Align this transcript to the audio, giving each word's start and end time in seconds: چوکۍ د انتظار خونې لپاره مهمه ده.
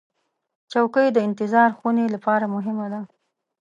چوکۍ 0.71 1.07
د 1.13 1.17
انتظار 1.27 1.69
خونې 1.77 2.05
لپاره 2.15 2.45
مهمه 2.55 2.87
ده. 2.93 3.01